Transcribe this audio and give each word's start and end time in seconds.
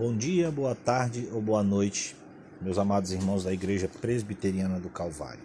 Bom 0.00 0.16
dia, 0.16 0.50
boa 0.50 0.74
tarde 0.74 1.28
ou 1.30 1.42
boa 1.42 1.62
noite, 1.62 2.16
meus 2.58 2.78
amados 2.78 3.12
irmãos 3.12 3.44
da 3.44 3.52
Igreja 3.52 3.86
Presbiteriana 3.86 4.80
do 4.80 4.88
Calvário. 4.88 5.42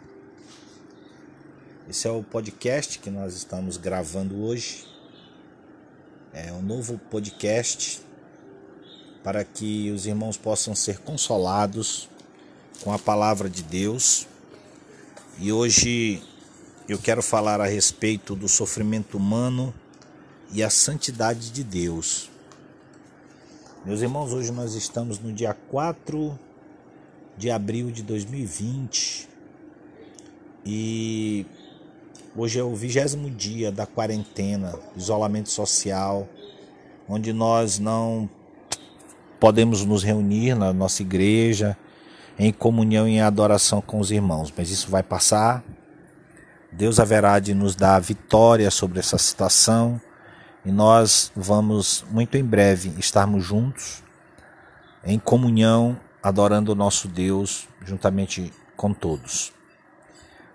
Esse 1.90 2.08
é 2.08 2.10
o 2.10 2.24
podcast 2.24 3.00
que 3.00 3.10
nós 3.10 3.36
estamos 3.36 3.76
gravando 3.76 4.42
hoje. 4.42 4.88
É 6.32 6.54
um 6.54 6.62
novo 6.62 6.98
podcast 6.98 8.02
para 9.22 9.44
que 9.44 9.92
os 9.92 10.06
irmãos 10.06 10.38
possam 10.38 10.74
ser 10.74 11.00
consolados 11.00 12.08
com 12.82 12.94
a 12.94 12.98
palavra 12.98 13.50
de 13.50 13.62
Deus. 13.62 14.26
E 15.38 15.52
hoje 15.52 16.24
eu 16.88 16.98
quero 16.98 17.22
falar 17.22 17.60
a 17.60 17.68
respeito 17.68 18.34
do 18.34 18.48
sofrimento 18.48 19.18
humano 19.18 19.76
e 20.54 20.64
a 20.64 20.70
santidade 20.70 21.52
de 21.52 21.62
Deus. 21.62 22.34
Meus 23.86 24.02
irmãos, 24.02 24.34
hoje 24.34 24.52
nós 24.52 24.74
estamos 24.74 25.20
no 25.20 25.32
dia 25.32 25.56
4 25.70 26.40
de 27.38 27.52
abril 27.52 27.92
de 27.92 28.02
2020 28.02 29.30
e 30.66 31.46
hoje 32.36 32.58
é 32.58 32.64
o 32.64 32.74
vigésimo 32.74 33.30
dia 33.30 33.72
da 33.72 33.86
quarentena, 33.86 34.74
isolamento 34.98 35.52
social, 35.52 36.28
onde 37.08 37.32
nós 37.32 37.78
não 37.78 38.28
podemos 39.40 39.86
nos 39.86 40.02
reunir 40.02 40.56
na 40.56 40.74
nossa 40.74 41.04
igreja 41.04 41.78
em 42.40 42.52
comunhão 42.52 43.08
e 43.08 43.18
em 43.18 43.22
adoração 43.22 43.82
com 43.82 44.00
os 44.00 44.10
irmãos, 44.10 44.52
mas 44.58 44.72
isso 44.72 44.90
vai 44.90 45.04
passar. 45.04 45.64
Deus 46.72 47.00
haverá 47.00 47.38
de 47.38 47.54
nos 47.54 47.76
dar 47.76 48.00
vitória 48.00 48.72
sobre 48.72 48.98
essa 48.98 49.20
situação 49.20 50.02
e 50.66 50.72
nós 50.72 51.32
vamos 51.36 52.04
muito 52.10 52.36
em 52.36 52.44
breve 52.44 52.94
estarmos 52.98 53.44
juntos 53.44 54.04
em 55.04 55.20
comunhão, 55.20 56.00
adorando 56.22 56.72
o 56.72 56.76
nosso 56.76 57.08
Deus 57.08 57.68
juntamente 57.86 58.52
com 58.76 58.92
todos. 58.92 59.54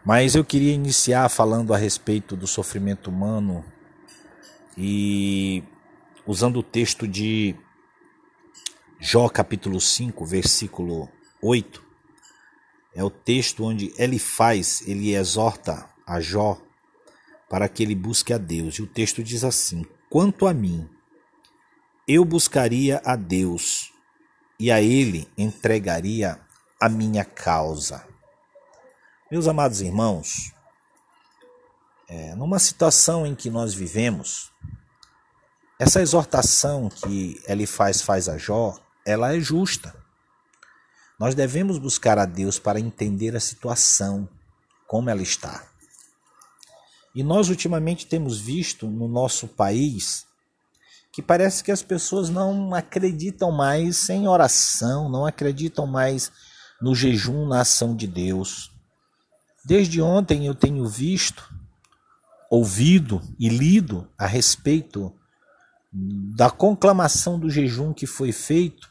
Mas 0.05 0.35
eu 0.35 0.45
queria 0.45 0.73
iniciar 0.73 1.29
falando 1.29 1.73
a 1.73 1.77
respeito 1.77 2.35
do 2.35 2.47
sofrimento 2.47 3.09
humano 3.09 3.65
e 4.77 5.63
usando 6.27 6.59
o 6.59 6.63
texto 6.63 7.07
de 7.07 7.55
Jó 8.99 9.29
capítulo 9.29 9.81
5, 9.81 10.27
versículo 10.27 11.09
8. 11.41 11.83
É 12.95 13.05
o 13.05 13.11
texto 13.11 13.65
onde 13.65 13.95
ele 13.97 14.19
faz, 14.19 14.83
ele 14.89 15.15
exorta 15.15 15.89
a 16.05 16.21
Jó 16.21 16.61
para 17.49 17.69
que 17.69 17.83
ele 17.83 17.95
busque 17.95 18.33
a 18.33 18.39
Deus. 18.39 18.75
E 18.77 18.83
o 18.83 18.87
texto 18.87 19.23
diz 19.23 19.45
assim: 19.45 19.87
Quanto 20.11 20.49
a 20.49 20.53
mim, 20.53 20.91
eu 22.09 22.25
buscaria 22.25 23.01
a 23.05 23.15
Deus 23.15 23.93
e 24.59 24.69
a 24.69 24.83
Ele 24.83 25.31
entregaria 25.39 26.41
a 26.81 26.89
minha 26.89 27.25
causa. 27.25 28.05
Meus 29.31 29.47
amados 29.47 29.81
irmãos, 29.81 30.53
é, 32.09 32.35
numa 32.35 32.59
situação 32.59 33.25
em 33.25 33.37
que 33.37 33.49
nós 33.49 33.73
vivemos, 33.73 34.51
essa 35.79 36.03
exortação 36.03 36.89
que 36.89 37.41
ele 37.47 37.65
faz 37.65 38.03
faz 38.03 38.29
a 38.29 38.37
Jó, 38.37 38.77
ela 39.07 39.37
é 39.37 39.39
justa. 39.39 39.95
Nós 41.21 41.37
devemos 41.37 41.79
buscar 41.79 42.19
a 42.19 42.27
Deus 42.27 42.59
para 42.59 42.81
entender 42.81 43.37
a 43.37 43.41
situação, 43.41 44.29
como 44.89 45.09
ela 45.09 45.23
está. 45.23 45.71
E 47.15 47.23
nós 47.23 47.49
ultimamente 47.49 48.07
temos 48.07 48.39
visto 48.39 48.87
no 48.87 49.09
nosso 49.09 49.49
país 49.49 50.27
que 51.13 51.21
parece 51.21 51.65
que 51.65 51.73
as 51.73 51.83
pessoas 51.83 52.31
não 52.31 52.73
acreditam 52.73 53.51
mais 53.51 54.09
em 54.09 54.29
oração, 54.29 55.09
não 55.09 55.27
acreditam 55.27 55.87
mais 55.87 56.31
no 56.81 56.95
jejum, 56.95 57.47
na 57.47 57.63
ação 57.63 57.97
de 57.97 58.07
Deus. 58.07 58.71
Desde 59.65 60.01
ontem 60.01 60.47
eu 60.47 60.55
tenho 60.55 60.87
visto, 60.87 61.53
ouvido 62.49 63.21
e 63.39 63.49
lido 63.49 64.09
a 64.17 64.27
respeito 64.27 65.13
da 65.93 66.49
conclamação 66.49 67.39
do 67.39 67.51
jejum 67.51 67.93
que 67.93 68.07
foi 68.07 68.33
feito 68.33 68.89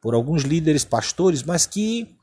por 0.00 0.14
alguns 0.14 0.42
líderes 0.42 0.84
pastores, 0.84 1.42
mas 1.42 1.64
que 1.64 2.14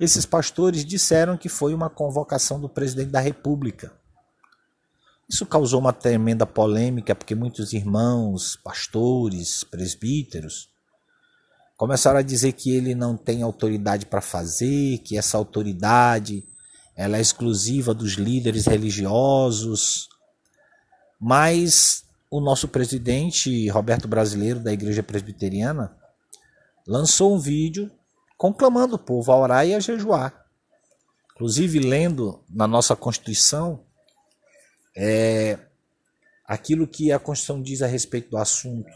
esses 0.00 0.24
pastores 0.24 0.84
disseram 0.84 1.36
que 1.36 1.48
foi 1.48 1.74
uma 1.74 1.90
convocação 1.90 2.60
do 2.60 2.68
presidente 2.68 3.10
da 3.10 3.20
República. 3.20 3.92
Isso 5.28 5.44
causou 5.44 5.80
uma 5.80 5.92
tremenda 5.92 6.46
polêmica, 6.46 7.14
porque 7.14 7.34
muitos 7.34 7.72
irmãos, 7.72 8.56
pastores, 8.62 9.64
presbíteros, 9.64 10.68
começaram 11.76 12.18
a 12.18 12.22
dizer 12.22 12.52
que 12.52 12.70
ele 12.70 12.94
não 12.94 13.16
tem 13.16 13.42
autoridade 13.42 14.06
para 14.06 14.20
fazer, 14.20 14.98
que 14.98 15.18
essa 15.18 15.36
autoridade 15.36 16.44
ela 16.94 17.18
é 17.18 17.20
exclusiva 17.20 17.92
dos 17.92 18.12
líderes 18.12 18.66
religiosos. 18.66 20.08
Mas 21.20 22.04
o 22.30 22.40
nosso 22.40 22.68
presidente 22.68 23.68
Roberto 23.68 24.08
Brasileiro 24.08 24.60
da 24.60 24.72
Igreja 24.72 25.02
Presbiteriana 25.02 25.94
lançou 26.86 27.34
um 27.34 27.38
vídeo 27.38 27.90
conclamando 28.38 28.96
o 28.96 28.98
povo 28.98 29.30
a 29.32 29.36
orar 29.36 29.66
e 29.66 29.74
a 29.74 29.80
jejuar. 29.80 30.46
Inclusive 31.34 31.80
lendo 31.80 32.42
na 32.48 32.66
nossa 32.66 32.96
Constituição 32.96 33.85
é, 34.96 35.58
aquilo 36.46 36.86
que 36.86 37.12
a 37.12 37.18
Constituição 37.18 37.62
diz 37.62 37.82
a 37.82 37.86
respeito 37.86 38.30
do 38.30 38.38
assunto. 38.38 38.90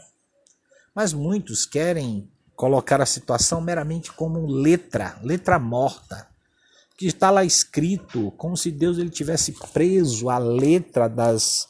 Mas 0.95 1.13
muitos 1.13 1.65
querem 1.65 2.27
colocar 2.55 2.99
a 3.01 3.05
situação 3.05 3.61
meramente 3.61 4.11
como 4.11 4.45
letra, 4.45 5.19
letra 5.23 5.59
morta, 5.59 6.27
que 6.97 7.05
está 7.07 7.29
lá 7.29 7.43
escrito 7.43 8.31
como 8.31 8.57
se 8.57 8.71
Deus 8.71 8.97
ele 8.97 9.09
tivesse 9.09 9.53
preso 9.73 10.29
a 10.29 10.37
letra 10.37 11.07
das 11.07 11.69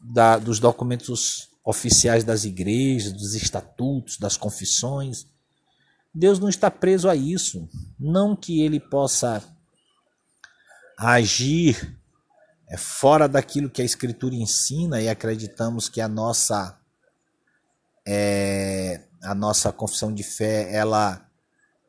da, 0.00 0.38
dos 0.38 0.60
documentos 0.60 1.48
oficiais 1.64 2.22
das 2.22 2.44
igrejas, 2.44 3.12
dos 3.12 3.34
estatutos, 3.34 4.18
das 4.18 4.36
confissões. 4.36 5.26
Deus 6.14 6.38
não 6.38 6.48
está 6.48 6.70
preso 6.70 7.08
a 7.08 7.16
isso, 7.16 7.68
não 7.98 8.36
que 8.36 8.62
ele 8.62 8.78
possa 8.78 9.42
agir 10.96 11.98
é 12.68 12.76
fora 12.76 13.28
daquilo 13.28 13.70
que 13.70 13.80
a 13.80 13.84
Escritura 13.84 14.34
ensina 14.34 15.00
e 15.00 15.08
acreditamos 15.08 15.88
que 15.88 16.00
a 16.00 16.08
nossa 16.08 16.78
é, 18.06 19.02
a 19.22 19.34
nossa 19.34 19.72
confissão 19.72 20.12
de 20.12 20.22
fé 20.22 20.72
ela 20.74 21.28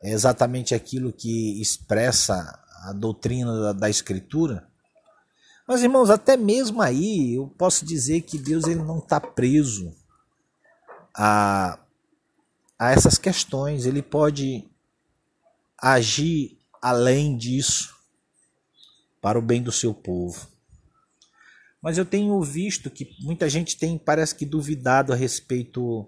é 0.01 0.11
exatamente 0.11 0.75
aquilo 0.75 1.11
que 1.11 1.61
expressa 1.61 2.59
a 2.83 2.93
doutrina 2.93 3.59
da, 3.59 3.73
da 3.73 3.89
Escritura. 3.89 4.67
Mas 5.67 5.83
irmãos, 5.83 6.09
até 6.09 6.37
mesmo 6.37 6.81
aí 6.81 7.35
eu 7.35 7.47
posso 7.47 7.85
dizer 7.85 8.21
que 8.21 8.37
Deus 8.37 8.65
ele 8.65 8.81
não 8.81 8.99
está 8.99 9.19
preso 9.19 9.93
a, 11.13 11.79
a 12.79 12.91
essas 12.91 13.17
questões. 13.17 13.85
Ele 13.85 14.01
pode 14.01 14.63
agir 15.77 16.57
além 16.81 17.35
disso 17.35 17.95
para 19.19 19.37
o 19.37 19.41
bem 19.41 19.61
do 19.61 19.71
seu 19.71 19.93
povo. 19.93 20.56
Mas 21.81 21.97
eu 21.97 22.05
tenho 22.05 22.41
visto 22.41 22.89
que 22.89 23.15
muita 23.21 23.49
gente 23.49 23.77
tem, 23.77 23.97
parece 23.97 24.35
que, 24.35 24.45
duvidado 24.45 25.13
a 25.13 25.15
respeito 25.15 26.07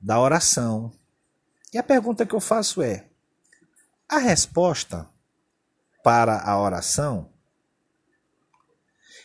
da 0.00 0.20
oração. 0.20 0.92
E 1.72 1.78
a 1.78 1.82
pergunta 1.82 2.26
que 2.26 2.34
eu 2.34 2.40
faço 2.40 2.82
é: 2.82 3.06
a 4.08 4.18
resposta 4.18 5.08
para 6.02 6.42
a 6.42 6.60
oração, 6.60 7.30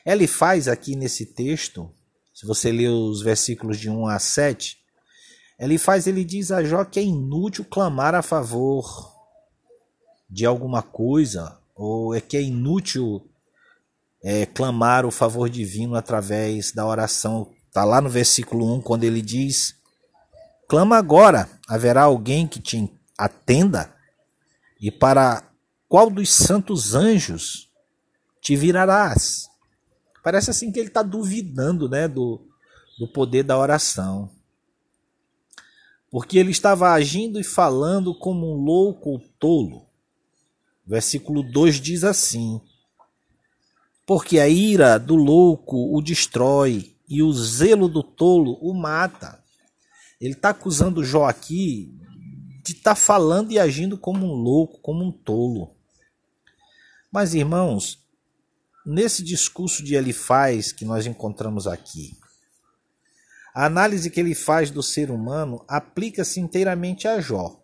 ele 0.05 0.27
faz 0.27 0.67
aqui 0.67 0.95
nesse 0.95 1.25
texto, 1.25 1.93
se 2.33 2.45
você 2.45 2.71
ler 2.71 2.89
os 2.89 3.21
versículos 3.21 3.77
de 3.77 3.89
1 3.89 4.07
a 4.07 4.17
7, 4.17 4.79
ele 5.59 5.77
faz, 5.77 6.07
ele 6.07 6.23
diz 6.23 6.51
a 6.51 6.63
Jó 6.63 6.85
que 6.85 6.99
é 6.99 7.03
inútil 7.03 7.65
clamar 7.65 8.15
a 8.15 8.21
favor 8.21 9.13
de 10.29 10.45
alguma 10.45 10.81
coisa, 10.81 11.59
ou 11.75 12.15
é 12.15 12.21
que 12.21 12.37
é 12.37 12.41
inútil 12.41 13.28
é, 14.23 14.45
clamar 14.45 15.05
o 15.05 15.11
favor 15.11 15.49
divino 15.49 15.95
através 15.95 16.71
da 16.71 16.85
oração. 16.85 17.51
Está 17.67 17.83
lá 17.83 18.01
no 18.01 18.09
versículo 18.09 18.75
1, 18.75 18.81
quando 18.81 19.03
ele 19.03 19.21
diz: 19.21 19.75
Clama 20.67 20.97
agora, 20.97 21.49
haverá 21.67 22.03
alguém 22.03 22.47
que 22.47 22.59
te 22.59 22.91
atenda? 23.17 23.93
E 24.79 24.91
para 24.91 25.43
qual 25.87 26.09
dos 26.09 26.29
santos 26.29 26.93
anjos 26.93 27.69
te 28.41 28.55
virarás? 28.55 29.49
Parece 30.23 30.51
assim 30.51 30.71
que 30.71 30.79
ele 30.79 30.89
está 30.89 31.01
duvidando 31.01 31.89
né, 31.89 32.07
do, 32.07 32.41
do 32.97 33.07
poder 33.07 33.43
da 33.43 33.57
oração. 33.57 34.29
Porque 36.11 36.37
ele 36.37 36.51
estava 36.51 36.91
agindo 36.91 37.39
e 37.39 37.43
falando 37.43 38.13
como 38.13 38.51
um 38.51 38.63
louco 38.63 39.11
ou 39.11 39.19
tolo. 39.39 39.87
Versículo 40.85 41.43
2 41.43 41.79
diz 41.79 42.03
assim: 42.03 42.59
porque 44.09 44.39
a 44.39 44.49
ira 44.49 44.97
do 44.97 45.15
louco 45.15 45.95
o 45.95 46.01
destrói 46.01 46.95
e 47.07 47.21
o 47.21 47.31
zelo 47.31 47.87
do 47.87 48.01
tolo 48.01 48.53
o 48.53 48.73
mata. 48.73 49.39
Ele 50.19 50.33
está 50.33 50.49
acusando 50.49 51.03
Jó 51.03 51.27
aqui 51.27 51.95
de 52.65 52.71
estar 52.71 52.95
tá 52.95 52.95
falando 52.95 53.51
e 53.51 53.59
agindo 53.59 53.99
como 53.99 54.25
um 54.25 54.33
louco, 54.33 54.81
como 54.81 55.05
um 55.05 55.11
tolo. 55.11 55.75
Mas, 57.11 57.35
irmãos, 57.35 58.03
nesse 58.83 59.23
discurso 59.23 59.83
de 59.83 59.93
Elifaz 59.93 60.71
que 60.71 60.85
nós 60.85 61.05
encontramos 61.05 61.67
aqui, 61.67 62.17
a 63.53 63.67
análise 63.67 64.09
que 64.09 64.19
ele 64.19 64.33
faz 64.33 64.71
do 64.71 64.81
ser 64.81 65.11
humano 65.11 65.63
aplica-se 65.67 66.39
inteiramente 66.39 67.07
a 67.07 67.21
Jó. 67.21 67.58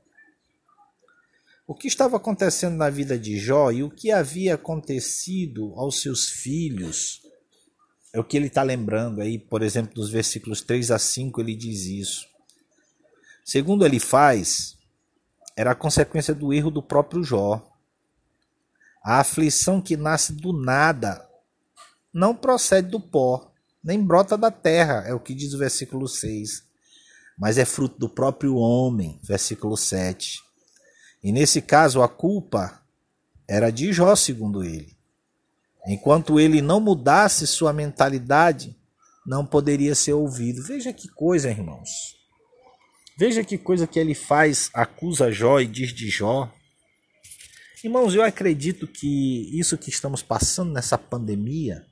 O 1.68 1.74
que 1.74 1.88
estava 1.88 2.18
acontecendo 2.18 2.76
na 2.76 2.92
vida 2.92 3.18
de 3.18 3.40
Jó 3.40 3.72
e 3.72 3.82
o 3.82 3.90
que 3.90 4.12
havia 4.12 4.54
acontecido 4.54 5.74
aos 5.76 6.00
seus 6.00 6.30
filhos 6.30 7.22
é 8.14 8.20
o 8.20 8.24
que 8.24 8.38
ele 8.38 8.48
está 8.48 8.62
lembrando 8.62 9.20
aí, 9.20 9.40
por 9.40 9.64
exemplo, 9.64 9.96
dos 9.96 10.12
versículos 10.12 10.62
3 10.62 10.92
a 10.92 11.00
5, 11.00 11.42
ele 11.42 11.56
diz 11.56 11.86
isso. 11.86 12.28
Segundo 13.44 13.84
ele 13.84 14.00
faz, 14.00 14.78
era 15.58 15.72
a 15.72 15.76
consequência 15.76 16.36
do 16.36 16.54
erro 16.54 16.70
do 16.70 16.84
próprio 16.84 17.24
Jó. 17.24 17.68
A 19.04 19.20
aflição 19.20 19.82
que 19.82 19.98
nasce 19.98 20.34
do 20.34 20.54
nada 20.54 21.28
não 22.14 22.36
procede 22.36 22.90
do 22.90 23.00
pó, 23.00 23.52
nem 23.84 24.02
brota 24.04 24.38
da 24.38 24.52
terra, 24.52 25.04
é 25.08 25.16
o 25.16 25.20
que 25.20 25.34
diz 25.34 25.54
o 25.54 25.58
versículo 25.58 26.08
6, 26.08 26.64
mas 27.38 27.58
é 27.58 27.66
fruto 27.66 27.98
do 27.98 28.08
próprio 28.08 28.56
homem, 28.56 29.20
versículo 29.24 29.76
7. 29.76 30.45
E 31.26 31.32
nesse 31.32 31.60
caso, 31.60 32.04
a 32.04 32.08
culpa 32.08 32.80
era 33.48 33.72
de 33.72 33.92
Jó, 33.92 34.16
segundo 34.16 34.64
ele. 34.64 34.96
Enquanto 35.88 36.40
ele 36.40 36.62
não 36.62 36.80
mudasse 36.80 37.48
sua 37.48 37.74
mentalidade, 37.74 38.78
não 39.26 39.44
poderia 39.44 39.96
ser 39.96 40.14
ouvido. 40.14 40.62
Veja 40.62 40.94
que 40.94 41.08
coisa, 41.08 41.50
irmãos. 41.50 41.90
Veja 43.18 43.44
que 43.44 43.58
coisa 43.58 43.88
que 43.88 43.98
ele 43.98 44.14
faz, 44.14 44.70
acusa 44.72 45.32
Jó 45.32 45.60
e 45.60 45.66
diz 45.66 45.92
de 45.92 46.10
Jó. 46.10 46.48
Irmãos, 47.84 48.14
eu 48.14 48.22
acredito 48.22 48.88
que 48.88 49.50
isso 49.60 49.80
que 49.80 49.90
estamos 49.90 50.22
passando 50.22 50.74
nessa 50.74 50.96
pandemia 50.96 51.84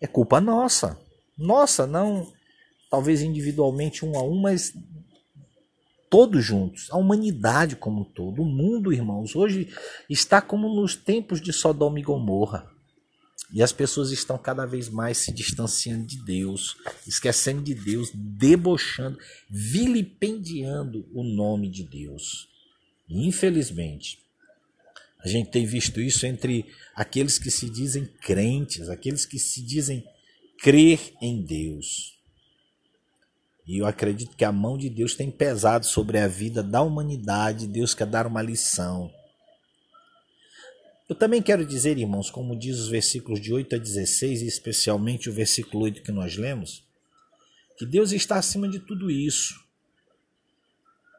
é 0.00 0.06
culpa 0.06 0.40
nossa. 0.40 0.96
Nossa, 1.36 1.84
não 1.84 2.32
talvez 2.88 3.22
individualmente 3.22 4.04
um 4.04 4.16
a 4.16 4.22
um, 4.22 4.40
mas 4.40 4.72
todos 6.12 6.44
juntos, 6.44 6.88
a 6.90 6.98
humanidade 6.98 7.74
como 7.74 8.02
um 8.02 8.04
todo, 8.04 8.42
o 8.42 8.44
mundo, 8.44 8.92
irmãos, 8.92 9.34
hoje 9.34 9.74
está 10.10 10.42
como 10.42 10.68
nos 10.68 10.94
tempos 10.94 11.40
de 11.40 11.54
Sodoma 11.54 11.98
e 11.98 12.02
Gomorra. 12.02 12.70
E 13.50 13.62
as 13.62 13.72
pessoas 13.72 14.10
estão 14.10 14.36
cada 14.36 14.66
vez 14.66 14.90
mais 14.90 15.16
se 15.16 15.32
distanciando 15.32 16.04
de 16.04 16.22
Deus, 16.22 16.76
esquecendo 17.06 17.62
de 17.62 17.74
Deus, 17.74 18.10
debochando, 18.14 19.18
vilipendiando 19.48 21.08
o 21.14 21.22
nome 21.22 21.70
de 21.70 21.82
Deus. 21.82 22.46
Infelizmente, 23.08 24.18
a 25.18 25.26
gente 25.26 25.50
tem 25.50 25.64
visto 25.64 25.98
isso 25.98 26.26
entre 26.26 26.66
aqueles 26.94 27.38
que 27.38 27.50
se 27.50 27.70
dizem 27.70 28.04
crentes, 28.20 28.90
aqueles 28.90 29.24
que 29.24 29.38
se 29.38 29.62
dizem 29.62 30.04
crer 30.58 31.14
em 31.22 31.40
Deus. 31.40 32.18
E 33.72 33.78
eu 33.78 33.86
acredito 33.86 34.36
que 34.36 34.44
a 34.44 34.52
mão 34.52 34.76
de 34.76 34.90
Deus 34.90 35.14
tem 35.14 35.30
pesado 35.30 35.86
sobre 35.86 36.18
a 36.18 36.28
vida 36.28 36.62
da 36.62 36.82
humanidade. 36.82 37.66
Deus 37.66 37.94
quer 37.94 38.06
dar 38.06 38.26
uma 38.26 38.42
lição. 38.42 39.10
Eu 41.08 41.14
também 41.14 41.40
quero 41.40 41.64
dizer, 41.64 41.96
irmãos, 41.96 42.30
como 42.30 42.54
diz 42.54 42.78
os 42.78 42.88
versículos 42.88 43.40
de 43.40 43.50
8 43.50 43.76
a 43.76 43.78
16, 43.78 44.42
e 44.42 44.46
especialmente 44.46 45.30
o 45.30 45.32
versículo 45.32 45.84
8 45.84 46.02
que 46.02 46.12
nós 46.12 46.36
lemos, 46.36 46.84
que 47.78 47.86
Deus 47.86 48.12
está 48.12 48.36
acima 48.36 48.68
de 48.68 48.78
tudo 48.78 49.10
isso. 49.10 49.58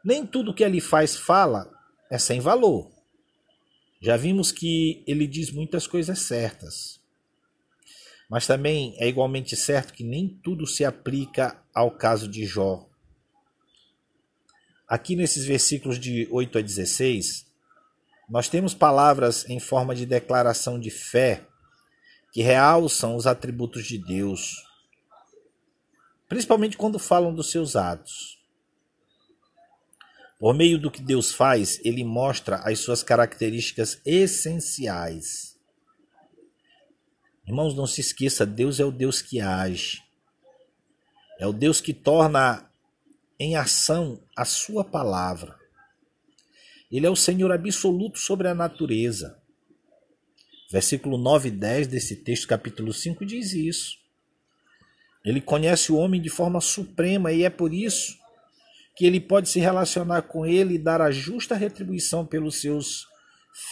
Nem 0.05 0.23
tudo 0.23 0.53
que 0.53 0.63
ele 0.63 0.79
faz 0.79 1.15
fala 1.15 1.67
é 2.07 2.19
sem 2.19 2.39
valor. 2.39 2.91
Já 3.99 4.15
vimos 4.15 4.51
que 4.51 5.03
ele 5.07 5.25
diz 5.25 5.49
muitas 5.49 5.87
coisas 5.87 6.19
certas. 6.19 6.99
Mas 8.29 8.47
também 8.47 8.95
é 8.97 9.07
igualmente 9.07 9.55
certo 9.55 9.93
que 9.93 10.03
nem 10.03 10.27
tudo 10.27 10.65
se 10.65 10.83
aplica 10.83 11.61
ao 11.73 11.91
caso 11.91 12.27
de 12.27 12.45
Jó. 12.45 12.87
Aqui 14.87 15.15
nesses 15.15 15.45
versículos 15.45 15.99
de 15.99 16.27
8 16.31 16.57
a 16.57 16.61
16, 16.61 17.45
nós 18.29 18.49
temos 18.49 18.73
palavras 18.73 19.47
em 19.49 19.59
forma 19.59 19.93
de 19.95 20.05
declaração 20.05 20.79
de 20.79 20.89
fé 20.89 21.45
que 22.31 22.41
realçam 22.41 23.15
os 23.15 23.27
atributos 23.27 23.85
de 23.85 23.97
Deus, 23.97 24.63
principalmente 26.27 26.77
quando 26.77 26.97
falam 26.97 27.33
dos 27.33 27.51
seus 27.51 27.75
atos. 27.75 28.39
Por 30.39 30.53
meio 30.53 30.77
do 30.77 30.91
que 30.91 31.01
Deus 31.01 31.31
faz, 31.31 31.79
ele 31.85 32.03
mostra 32.03 32.57
as 32.57 32.79
suas 32.79 33.01
características 33.01 34.01
essenciais. 34.05 35.52
Irmãos, 37.45 37.75
não 37.75 37.85
se 37.85 38.01
esqueça, 38.01 38.45
Deus 38.45 38.79
é 38.79 38.85
o 38.85 38.91
Deus 38.91 39.21
que 39.21 39.39
age. 39.41 40.01
É 41.39 41.45
o 41.45 41.53
Deus 41.53 41.81
que 41.81 41.93
torna 41.93 42.69
em 43.39 43.55
ação 43.55 44.21
a 44.35 44.45
sua 44.45 44.83
palavra. 44.83 45.57
Ele 46.91 47.05
é 47.05 47.09
o 47.09 47.15
Senhor 47.15 47.51
absoluto 47.51 48.19
sobre 48.19 48.47
a 48.47 48.55
natureza. 48.55 49.37
Versículo 50.71 51.17
9 51.17 51.49
e 51.49 51.51
10 51.51 51.87
desse 51.87 52.15
texto, 52.15 52.47
capítulo 52.47 52.93
5, 52.93 53.25
diz 53.25 53.53
isso. 53.53 53.97
Ele 55.25 55.41
conhece 55.41 55.91
o 55.91 55.97
homem 55.97 56.21
de 56.21 56.29
forma 56.29 56.61
suprema 56.61 57.31
e 57.31 57.43
é 57.43 57.49
por 57.49 57.73
isso 57.73 58.17
que 58.95 59.05
ele 59.05 59.19
pode 59.19 59.49
se 59.49 59.59
relacionar 59.59 60.23
com 60.23 60.45
ele 60.45 60.75
e 60.75 60.79
dar 60.79 61.01
a 61.01 61.11
justa 61.11 61.55
retribuição 61.55 62.25
pelos 62.25 62.61
seus 62.61 63.07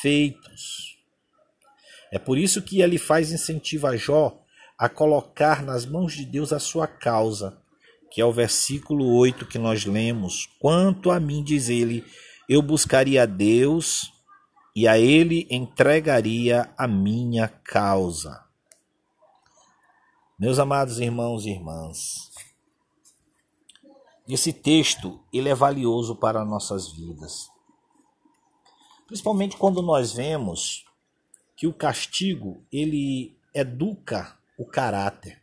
feitos. 0.02 0.98
É 2.12 2.20
por 2.20 2.38
isso 2.38 2.62
que 2.62 2.82
ele 2.82 2.98
faz 2.98 3.32
incentivo 3.32 3.88
a 3.88 3.96
Jó 3.96 4.38
a 4.78 4.90
colocar 4.90 5.64
nas 5.64 5.86
mãos 5.86 6.14
de 6.14 6.26
Deus 6.26 6.52
a 6.52 6.60
sua 6.60 6.86
causa, 6.88 7.58
que 8.12 8.20
é 8.20 8.26
o 8.26 8.34
versículo 8.34 9.16
8 9.16 9.46
que 9.46 9.58
nós 9.58 9.86
lemos. 9.86 10.50
Quanto 10.60 11.10
a 11.10 11.20
mim, 11.20 11.44
diz 11.44 11.70
ele, 11.70 12.04
eu 12.50 12.62
buscaria 12.62 13.24
a 13.24 13.26
Deus 13.26 14.12
e 14.76 14.88
a 14.88 14.98
Ele 14.98 15.48
entregaria 15.50 16.74
a 16.78 16.88
minha 16.88 17.48
causa. 17.48 18.44
Meus 20.38 20.60
amados 20.60 21.00
irmãos 21.00 21.46
e 21.46 21.52
irmãs, 21.52 22.32
esse 24.28 24.52
texto 24.52 25.24
ele 25.32 25.50
é 25.50 25.56
valioso 25.56 26.16
para 26.16 26.44
nossas 26.44 26.92
vidas. 26.92 27.48
Principalmente 29.06 29.58
quando 29.58 29.82
nós 29.82 30.12
vemos 30.12 30.86
que 31.56 31.68
o 31.68 31.74
castigo 31.74 32.66
ele 32.72 33.36
educa 33.54 34.38
o 34.58 34.66
caráter. 34.66 35.40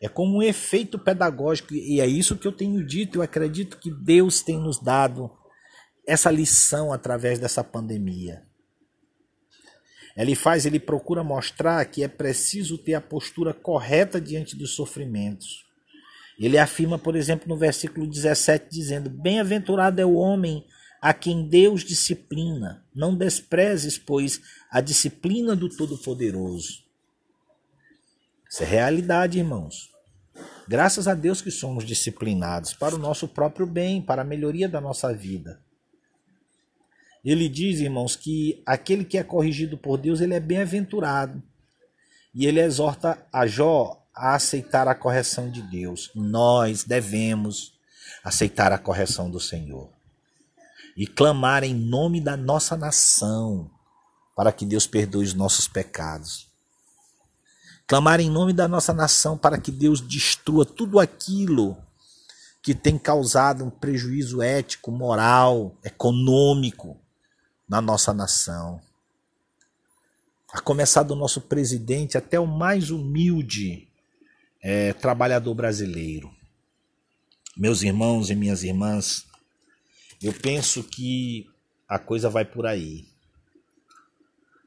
É 0.00 0.08
como 0.08 0.38
um 0.38 0.42
efeito 0.42 0.98
pedagógico 0.98 1.74
e 1.74 2.00
é 2.00 2.06
isso 2.06 2.36
que 2.36 2.46
eu 2.46 2.52
tenho 2.52 2.84
dito, 2.86 3.18
eu 3.18 3.22
acredito 3.22 3.78
que 3.78 3.90
Deus 3.90 4.42
tem 4.42 4.58
nos 4.58 4.78
dado 4.78 5.30
essa 6.06 6.30
lição 6.30 6.92
através 6.92 7.38
dessa 7.38 7.62
pandemia. 7.64 8.42
Ele 10.16 10.34
faz, 10.34 10.66
ele 10.66 10.80
procura 10.80 11.22
mostrar 11.22 11.84
que 11.84 12.02
é 12.02 12.08
preciso 12.08 12.76
ter 12.76 12.94
a 12.94 13.00
postura 13.00 13.54
correta 13.54 14.20
diante 14.20 14.56
dos 14.56 14.74
sofrimentos. 14.74 15.64
Ele 16.38 16.58
afirma, 16.58 16.98
por 16.98 17.14
exemplo, 17.14 17.48
no 17.48 17.56
versículo 17.56 18.06
17, 18.06 18.68
dizendo: 18.68 19.10
Bem-aventurado 19.10 20.00
é 20.00 20.04
o 20.04 20.14
homem 20.14 20.64
a 21.00 21.14
quem 21.14 21.46
Deus 21.46 21.82
disciplina. 21.82 22.84
Não 22.94 23.14
desprezes, 23.14 23.98
pois, 23.98 24.40
a 24.70 24.80
disciplina 24.80 25.54
do 25.54 25.68
Todo-Poderoso. 25.68 26.82
Isso 28.48 28.62
é 28.62 28.66
realidade, 28.66 29.38
irmãos. 29.38 29.90
Graças 30.66 31.08
a 31.08 31.14
Deus 31.14 31.40
que 31.40 31.50
somos 31.50 31.84
disciplinados 31.84 32.74
para 32.74 32.94
o 32.94 32.98
nosso 32.98 33.28
próprio 33.28 33.66
bem, 33.66 34.02
para 34.02 34.22
a 34.22 34.24
melhoria 34.24 34.68
da 34.68 34.80
nossa 34.80 35.12
vida. 35.12 35.60
Ele 37.24 37.48
diz, 37.48 37.80
irmãos, 37.80 38.16
que 38.16 38.62
aquele 38.64 39.04
que 39.04 39.18
é 39.18 39.22
corrigido 39.22 39.76
por 39.76 39.98
Deus, 39.98 40.20
ele 40.20 40.34
é 40.34 40.40
bem-aventurado. 40.40 41.42
E 42.34 42.46
ele 42.46 42.60
exorta 42.60 43.26
a 43.32 43.46
Jó 43.46 44.02
a 44.14 44.34
aceitar 44.34 44.88
a 44.88 44.94
correção 44.94 45.50
de 45.50 45.62
Deus. 45.62 46.10
Nós 46.14 46.84
devemos 46.84 47.74
aceitar 48.22 48.72
a 48.72 48.78
correção 48.78 49.30
do 49.30 49.40
Senhor 49.40 49.97
e 50.98 51.06
clamar 51.06 51.62
em 51.62 51.72
nome 51.72 52.20
da 52.20 52.36
nossa 52.36 52.76
nação 52.76 53.70
para 54.34 54.50
que 54.50 54.66
Deus 54.66 54.84
perdoe 54.84 55.24
os 55.24 55.32
nossos 55.32 55.68
pecados. 55.68 56.48
Clamar 57.86 58.18
em 58.18 58.28
nome 58.28 58.52
da 58.52 58.66
nossa 58.66 58.92
nação 58.92 59.38
para 59.38 59.58
que 59.58 59.70
Deus 59.70 60.00
destrua 60.00 60.66
tudo 60.66 60.98
aquilo 60.98 61.76
que 62.60 62.74
tem 62.74 62.98
causado 62.98 63.64
um 63.64 63.70
prejuízo 63.70 64.42
ético, 64.42 64.90
moral, 64.90 65.78
econômico 65.84 67.00
na 67.68 67.80
nossa 67.80 68.12
nação. 68.12 68.80
A 70.52 70.60
começar 70.60 71.04
do 71.04 71.14
nosso 71.14 71.42
presidente 71.42 72.18
até 72.18 72.40
o 72.40 72.46
mais 72.46 72.90
humilde 72.90 73.86
é, 74.60 74.92
trabalhador 74.94 75.54
brasileiro. 75.54 76.28
Meus 77.56 77.82
irmãos 77.82 78.30
e 78.30 78.34
minhas 78.34 78.64
irmãs, 78.64 79.27
eu 80.20 80.32
penso 80.32 80.82
que 80.82 81.48
a 81.88 81.98
coisa 81.98 82.28
vai 82.28 82.44
por 82.44 82.66
aí. 82.66 83.06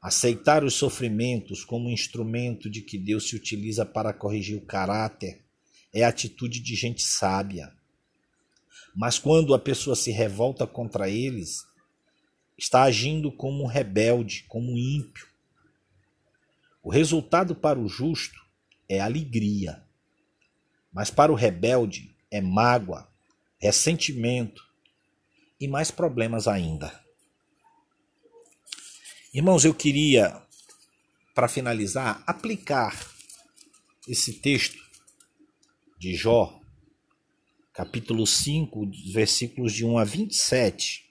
Aceitar 0.00 0.64
os 0.64 0.74
sofrimentos 0.74 1.64
como 1.64 1.90
instrumento 1.90 2.70
de 2.70 2.80
que 2.80 2.96
Deus 2.96 3.28
se 3.28 3.36
utiliza 3.36 3.84
para 3.84 4.12
corrigir 4.12 4.56
o 4.56 4.62
caráter 4.62 5.42
é 5.92 6.04
atitude 6.04 6.58
de 6.58 6.74
gente 6.74 7.02
sábia. 7.02 7.72
Mas 8.94 9.18
quando 9.18 9.54
a 9.54 9.58
pessoa 9.58 9.94
se 9.94 10.10
revolta 10.10 10.66
contra 10.66 11.08
eles, 11.08 11.66
está 12.56 12.82
agindo 12.82 13.30
como 13.30 13.62
um 13.62 13.66
rebelde, 13.66 14.44
como 14.48 14.72
um 14.72 14.78
ímpio. 14.78 15.26
O 16.82 16.90
resultado 16.90 17.54
para 17.54 17.78
o 17.78 17.88
justo 17.88 18.40
é 18.88 19.00
alegria, 19.00 19.82
mas 20.92 21.10
para 21.10 21.30
o 21.30 21.36
rebelde 21.36 22.14
é 22.30 22.40
mágoa, 22.40 23.08
ressentimento 23.58 24.71
e 25.62 25.68
mais 25.68 25.92
problemas 25.92 26.48
ainda. 26.48 26.92
Irmãos, 29.32 29.64
eu 29.64 29.72
queria, 29.72 30.44
para 31.36 31.46
finalizar, 31.46 32.20
aplicar 32.26 32.98
esse 34.08 34.40
texto 34.40 34.76
de 35.96 36.16
Jó, 36.16 36.60
capítulo 37.72 38.26
5, 38.26 38.90
versículos 39.12 39.72
de 39.72 39.86
1 39.86 39.98
a 39.98 40.02
27. 40.04 41.08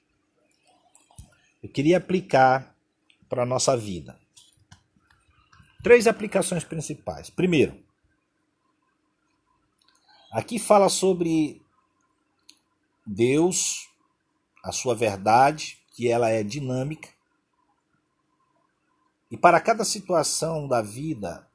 Eu 1.63 1.70
queria 1.70 1.96
aplicar 1.96 2.75
para 3.29 3.43
a 3.43 3.46
nossa 3.46 3.77
vida. 3.77 4.20
Três 5.81 6.08
aplicações 6.08 6.65
principais. 6.65 7.29
Primeiro, 7.29 7.81
aqui 10.29 10.60
fala 10.60 10.89
sobre 10.89 11.62
Deus, 13.08 13.89
a 14.63 14.72
sua 14.72 14.96
verdade, 14.96 15.77
que 15.94 16.08
ela 16.08 16.30
é 16.30 16.44
dinâmica 16.44 17.10
e 19.32 19.38
para 19.38 19.62
cada 19.62 19.86
situação 19.86 20.68
da 20.68 20.82
vida, 20.82 21.48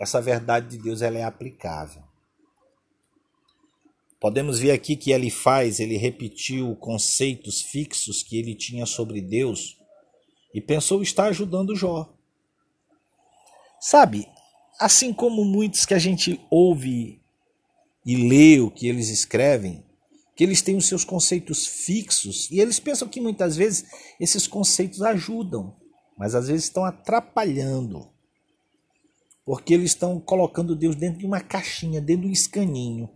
essa 0.00 0.20
verdade 0.20 0.76
de 0.76 0.78
Deus 0.82 1.00
ela 1.00 1.16
é 1.16 1.22
aplicável. 1.22 2.02
Podemos 4.18 4.58
ver 4.58 4.72
aqui 4.72 4.96
que 4.96 5.12
ele 5.12 5.30
faz, 5.30 5.78
ele 5.78 5.96
repetiu 5.96 6.74
conceitos 6.76 7.62
fixos 7.62 8.22
que 8.22 8.36
ele 8.36 8.54
tinha 8.56 8.84
sobre 8.84 9.20
Deus 9.20 9.78
e 10.52 10.60
pensou 10.60 11.02
estar 11.02 11.26
ajudando 11.26 11.76
Jó. 11.76 12.12
Sabe, 13.80 14.28
assim 14.78 15.12
como 15.12 15.44
muitos 15.44 15.86
que 15.86 15.94
a 15.94 15.98
gente 15.98 16.40
ouve 16.50 17.20
e 18.04 18.28
lê 18.28 18.60
o 18.60 18.70
que 18.70 18.88
eles 18.88 19.08
escrevem, 19.08 19.84
que 20.34 20.42
eles 20.44 20.62
têm 20.62 20.76
os 20.76 20.88
seus 20.88 21.04
conceitos 21.04 21.66
fixos 21.66 22.50
e 22.50 22.60
eles 22.60 22.80
pensam 22.80 23.08
que 23.08 23.20
muitas 23.20 23.56
vezes 23.56 23.84
esses 24.18 24.46
conceitos 24.46 25.02
ajudam 25.02 25.76
mas 26.16 26.34
às 26.34 26.48
vezes 26.48 26.64
estão 26.64 26.84
atrapalhando. 26.84 28.08
Porque 29.44 29.74
eles 29.74 29.90
estão 29.90 30.20
colocando 30.20 30.76
Deus 30.76 30.94
dentro 30.94 31.18
de 31.18 31.26
uma 31.26 31.40
caixinha, 31.40 32.00
dentro 32.00 32.22
de 32.22 32.28
um 32.28 32.32
escaninho. 32.32 33.10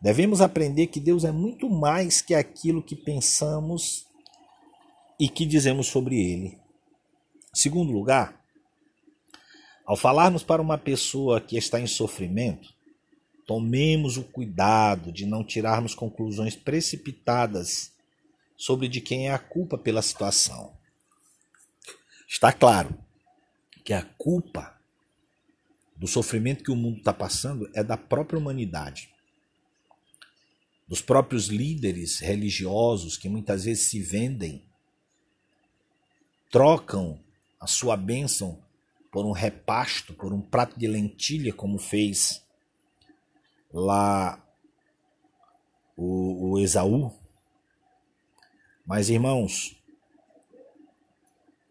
Devemos 0.00 0.40
aprender 0.40 0.88
que 0.88 1.00
Deus 1.00 1.24
é 1.24 1.32
muito 1.32 1.70
mais 1.70 2.20
que 2.20 2.34
aquilo 2.34 2.82
que 2.82 2.94
pensamos 2.94 4.06
e 5.18 5.28
que 5.28 5.46
dizemos 5.46 5.86
sobre 5.86 6.16
Ele. 6.16 6.58
Segundo 7.54 7.92
lugar, 7.92 8.38
ao 9.86 9.96
falarmos 9.96 10.42
para 10.42 10.60
uma 10.60 10.76
pessoa 10.76 11.40
que 11.40 11.56
está 11.56 11.80
em 11.80 11.86
sofrimento, 11.86 12.71
tomemos 13.52 14.16
o 14.16 14.22
cuidado 14.24 15.12
de 15.12 15.26
não 15.26 15.44
tirarmos 15.44 15.94
conclusões 15.94 16.56
precipitadas 16.56 17.92
sobre 18.56 18.88
de 18.88 18.98
quem 18.98 19.28
é 19.28 19.34
a 19.34 19.38
culpa 19.38 19.76
pela 19.76 20.00
situação. 20.00 20.72
Está 22.26 22.50
claro 22.50 22.98
que 23.84 23.92
a 23.92 24.02
culpa 24.16 24.80
do 25.94 26.06
sofrimento 26.06 26.64
que 26.64 26.70
o 26.70 26.76
mundo 26.76 26.96
está 26.96 27.12
passando 27.12 27.70
é 27.74 27.84
da 27.84 27.94
própria 27.94 28.38
humanidade, 28.38 29.10
dos 30.88 31.02
próprios 31.02 31.48
líderes 31.48 32.20
religiosos 32.20 33.18
que 33.18 33.28
muitas 33.28 33.64
vezes 33.64 33.84
se 33.88 34.00
vendem, 34.00 34.64
trocam 36.50 37.20
a 37.60 37.66
sua 37.66 37.98
bênção 37.98 38.64
por 39.12 39.26
um 39.26 39.32
repasto, 39.32 40.14
por 40.14 40.32
um 40.32 40.40
prato 40.40 40.78
de 40.78 40.86
lentilha, 40.86 41.52
como 41.52 41.78
fez 41.78 42.41
lá 43.72 44.44
o, 45.96 46.50
o 46.50 46.58
Esaú. 46.58 47.12
Mas, 48.86 49.08
irmãos, 49.08 49.80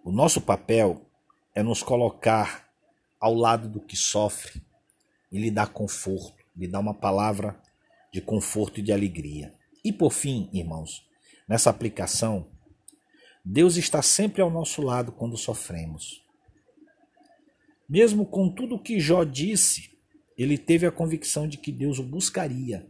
o 0.03 0.11
nosso 0.11 0.41
papel 0.41 1.05
é 1.53 1.61
nos 1.61 1.83
colocar 1.83 2.69
ao 3.19 3.33
lado 3.33 3.69
do 3.69 3.79
que 3.79 3.95
sofre 3.95 4.61
e 5.31 5.37
lhe 5.37 5.51
dar 5.51 5.67
conforto, 5.67 6.43
lhe 6.55 6.67
dar 6.67 6.79
uma 6.79 6.93
palavra 6.93 7.61
de 8.11 8.21
conforto 8.21 8.79
e 8.79 8.83
de 8.83 8.91
alegria. 8.91 9.53
E 9.83 9.93
por 9.93 10.11
fim, 10.11 10.49
irmãos, 10.51 11.07
nessa 11.47 11.69
aplicação, 11.69 12.47
Deus 13.43 13.75
está 13.77 14.01
sempre 14.01 14.41
ao 14.41 14.49
nosso 14.49 14.81
lado 14.81 15.11
quando 15.11 15.37
sofremos. 15.37 16.23
Mesmo 17.87 18.25
com 18.25 18.49
tudo 18.49 18.75
o 18.75 18.79
que 18.81 18.99
Jó 18.99 19.23
disse, 19.23 19.90
ele 20.37 20.57
teve 20.57 20.85
a 20.85 20.91
convicção 20.91 21.47
de 21.47 21.57
que 21.57 21.71
Deus 21.71 21.99
o 21.99 22.03
buscaria. 22.03 22.87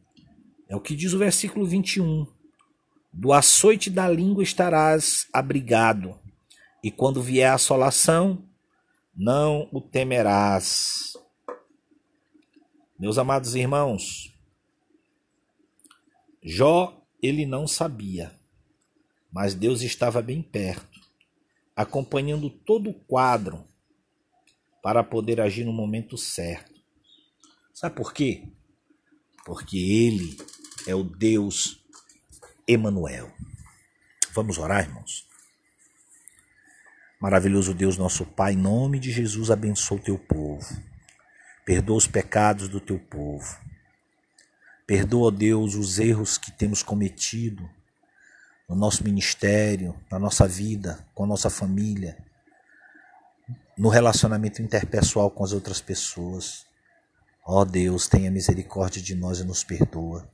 É 0.69 0.75
o 0.75 0.81
que 0.81 0.95
diz 0.95 1.13
o 1.13 1.19
versículo 1.19 1.65
21. 1.65 2.25
Do 3.11 3.33
açoite 3.33 3.89
da 3.89 4.07
língua 4.07 4.41
estarás 4.41 5.27
abrigado, 5.33 6.17
e 6.83 6.89
quando 6.89 7.21
vier 7.21 7.51
a 7.51 7.55
assolação, 7.55 8.43
não 9.15 9.67
o 9.71 9.81
temerás. 9.81 11.13
Meus 12.97 13.17
amados 13.17 13.55
irmãos, 13.55 14.33
Jó 16.41 16.97
ele 17.21 17.45
não 17.45 17.67
sabia, 17.67 18.31
mas 19.31 19.53
Deus 19.53 19.81
estava 19.81 20.21
bem 20.21 20.41
perto, 20.41 20.99
acompanhando 21.75 22.49
todo 22.49 22.89
o 22.89 22.93
quadro 22.93 23.63
para 24.81 25.03
poder 25.03 25.39
agir 25.39 25.63
no 25.63 25.73
momento 25.73 26.17
certo. 26.17 26.70
Sabe 27.73 27.95
por 27.95 28.13
quê? 28.13 28.47
Porque 29.45 29.77
ele 29.77 30.37
é 30.87 30.95
o 30.95 31.03
Deus 31.03 31.83
Emanuel. 32.67 33.31
Vamos 34.33 34.57
orar, 34.57 34.83
irmãos. 34.83 35.27
Maravilhoso 37.19 37.73
Deus, 37.73 37.97
nosso 37.97 38.25
Pai, 38.25 38.53
em 38.53 38.57
nome 38.57 38.99
de 38.99 39.11
Jesus, 39.11 39.51
abençoa 39.51 39.97
o 39.97 40.01
teu 40.01 40.17
povo. 40.17 40.65
Perdoa 41.65 41.97
os 41.97 42.07
pecados 42.07 42.67
do 42.67 42.79
teu 42.79 42.97
povo. 42.97 43.59
Perdoa, 44.87 45.31
Deus, 45.31 45.75
os 45.75 45.99
erros 45.99 46.37
que 46.37 46.51
temos 46.51 46.81
cometido 46.81 47.69
no 48.67 48.75
nosso 48.75 49.03
ministério, 49.03 49.95
na 50.09 50.17
nossa 50.17 50.47
vida, 50.47 51.05
com 51.13 51.25
a 51.25 51.27
nossa 51.27 51.49
família, 51.49 52.17
no 53.77 53.89
relacionamento 53.89 54.61
interpessoal 54.61 55.29
com 55.29 55.43
as 55.43 55.51
outras 55.51 55.79
pessoas. 55.81 56.65
Ó 57.43 57.65
Deus, 57.65 58.07
tenha 58.07 58.29
misericórdia 58.29 59.01
de 59.01 59.15
nós 59.15 59.39
e 59.39 59.43
nos 59.43 59.63
perdoa. 59.63 60.29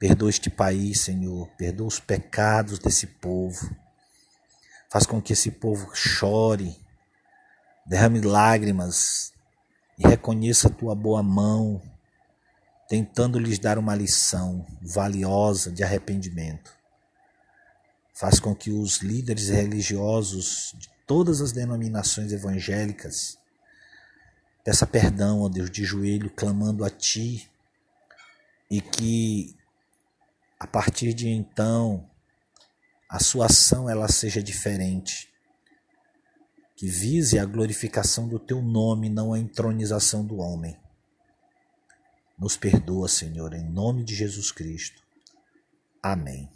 Perdoa 0.00 0.30
este 0.30 0.50
país, 0.50 1.00
Senhor. 1.00 1.48
Perdoa 1.56 1.86
os 1.86 2.00
pecados 2.00 2.78
desse 2.78 3.06
povo. 3.06 3.74
Faz 4.90 5.06
com 5.06 5.22
que 5.22 5.32
esse 5.32 5.50
povo 5.50 5.94
chore, 5.94 6.76
derrame 7.86 8.20
lágrimas 8.20 9.32
e 9.98 10.06
reconheça 10.06 10.68
a 10.68 10.70
tua 10.70 10.94
boa 10.94 11.22
mão, 11.22 11.80
tentando 12.88 13.38
lhes 13.38 13.58
dar 13.58 13.78
uma 13.78 13.94
lição 13.94 14.66
valiosa 14.82 15.70
de 15.70 15.82
arrependimento. 15.82 16.72
Faz 18.12 18.38
com 18.38 18.54
que 18.54 18.70
os 18.70 18.98
líderes 18.98 19.48
religiosos 19.48 20.74
de 20.78 20.88
todas 21.06 21.40
as 21.40 21.52
denominações 21.52 22.32
evangélicas 22.32 23.38
peça 24.64 24.86
perdão, 24.86 25.42
ó 25.42 25.48
Deus, 25.48 25.70
de 25.70 25.84
joelho, 25.84 26.30
clamando 26.30 26.84
a 26.84 26.90
Ti, 26.90 27.48
e 28.70 28.80
que 28.80 29.54
a 30.58 30.66
partir 30.66 31.12
de 31.12 31.28
então 31.28 32.08
a 33.08 33.20
sua 33.20 33.46
ação 33.46 33.88
ela 33.88 34.08
seja 34.08 34.42
diferente. 34.42 35.28
Que 36.74 36.88
vise 36.88 37.38
a 37.38 37.44
glorificação 37.44 38.26
do 38.26 38.38
teu 38.38 38.60
nome, 38.60 39.08
não 39.08 39.32
a 39.32 39.38
entronização 39.38 40.24
do 40.26 40.38
homem. 40.38 40.76
Nos 42.36 42.56
perdoa, 42.56 43.08
Senhor, 43.08 43.54
em 43.54 43.62
nome 43.62 44.02
de 44.02 44.14
Jesus 44.14 44.50
Cristo. 44.50 45.00
Amém. 46.02 46.53